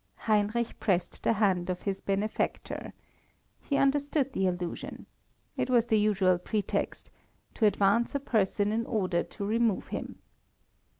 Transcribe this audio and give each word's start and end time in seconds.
Heinrich 0.25 0.79
pressed 0.79 1.21
the 1.21 1.33
hand 1.33 1.69
of 1.69 1.83
his 1.83 2.01
benefactor. 2.01 2.91
He 3.61 3.77
understood 3.77 4.33
the 4.33 4.47
allusion. 4.47 5.05
It 5.55 5.69
was 5.69 5.85
the 5.85 5.99
usual 5.99 6.39
pretext: 6.39 7.11
to 7.53 7.67
advance 7.67 8.15
a 8.15 8.19
person 8.19 8.71
in 8.71 8.87
order 8.87 9.21
to 9.21 9.45
remove 9.45 9.89
him. 9.89 10.17